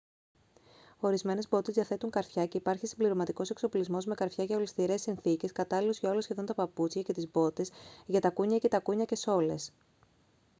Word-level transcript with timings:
ορισμένες 0.99 1.49
μπότες 1.49 1.73
διαθέτουν 1.73 2.09
καρφιά 2.09 2.45
και 2.45 2.57
υπάρχει 2.57 2.87
συμπληρωματικός 2.87 3.49
εξοπλισμός 3.49 4.05
με 4.05 4.15
καρφιά 4.15 4.43
για 4.43 4.55
ολισθηρές 4.57 5.01
συνθήκες 5.01 5.51
κατάλληλος 5.51 5.99
για 5.99 6.09
όλα 6.09 6.21
σχεδόν 6.21 6.45
τα 6.45 6.53
παπούτσια 6.53 7.01
και 7.01 7.13
τις 7.13 7.29
μπότες 7.31 7.71
για 8.05 8.19
τακούνια 8.21 8.55
ή 8.55 8.59
και 8.59 8.67
τακούνια 8.67 9.05
και 9.05 9.15
σόλες 9.15 9.73